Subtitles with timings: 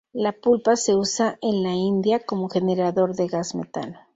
[0.13, 3.99] La pulpa se usa en la India como generador de gas metano.